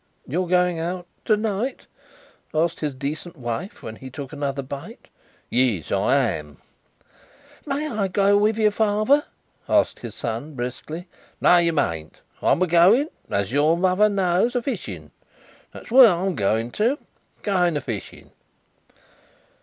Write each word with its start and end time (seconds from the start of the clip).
"You 0.25 0.45
are 0.45 0.49
going 0.49 0.79
out 0.79 1.05
to 1.25 1.37
night?" 1.37 1.85
asked 2.55 2.79
his 2.79 2.95
decent 2.95 3.37
wife, 3.37 3.83
when 3.83 3.97
he 3.97 4.09
took 4.09 4.33
another 4.33 4.63
bite. 4.63 5.09
"Yes, 5.47 5.91
I 5.91 6.15
am." 6.15 6.57
"May 7.67 7.87
I 7.87 8.07
go 8.07 8.35
with 8.35 8.57
you, 8.57 8.71
father?" 8.71 9.25
asked 9.69 9.99
his 9.99 10.15
son, 10.15 10.55
briskly. 10.55 11.07
"No, 11.39 11.57
you 11.57 11.71
mayn't. 11.73 12.19
I'm 12.41 12.63
a 12.63 12.67
going 12.67 13.09
as 13.29 13.51
your 13.51 13.77
mother 13.77 14.09
knows 14.09 14.55
a 14.55 14.63
fishing. 14.63 15.11
That's 15.71 15.91
where 15.91 16.07
I'm 16.09 16.33
going 16.33 16.71
to. 16.81 16.97
Going 17.43 17.77
a 17.77 17.81
fishing." 17.81 18.31